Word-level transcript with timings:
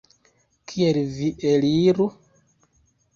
Kiel 0.71 0.97
vi 1.17 1.27
eliru? 1.51 2.09